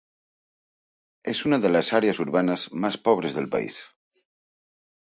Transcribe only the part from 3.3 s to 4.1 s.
del país.